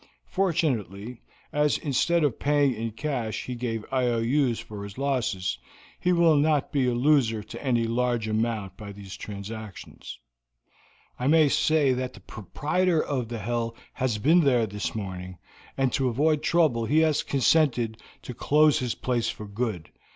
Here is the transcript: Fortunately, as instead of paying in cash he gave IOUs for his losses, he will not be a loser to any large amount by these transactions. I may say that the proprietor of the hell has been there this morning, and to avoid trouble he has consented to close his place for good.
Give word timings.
Fortunately, 0.31 1.21
as 1.53 1.77
instead 1.77 2.23
of 2.23 2.39
paying 2.39 2.73
in 2.73 2.89
cash 2.89 3.43
he 3.45 3.53
gave 3.53 3.85
IOUs 3.93 4.57
for 4.57 4.83
his 4.83 4.97
losses, 4.97 5.59
he 5.99 6.11
will 6.11 6.35
not 6.35 6.71
be 6.71 6.87
a 6.87 6.93
loser 6.95 7.43
to 7.43 7.63
any 7.63 7.83
large 7.83 8.27
amount 8.27 8.77
by 8.77 8.91
these 8.91 9.15
transactions. 9.15 10.17
I 11.19 11.27
may 11.27 11.49
say 11.49 11.93
that 11.93 12.13
the 12.13 12.19
proprietor 12.21 13.03
of 13.03 13.27
the 13.27 13.37
hell 13.37 13.75
has 13.93 14.17
been 14.17 14.39
there 14.39 14.65
this 14.65 14.95
morning, 14.95 15.37
and 15.77 15.93
to 15.93 16.07
avoid 16.09 16.41
trouble 16.41 16.85
he 16.85 17.01
has 17.01 17.21
consented 17.21 18.01
to 18.23 18.33
close 18.33 18.79
his 18.79 18.95
place 18.95 19.29
for 19.29 19.45
good. 19.45 19.91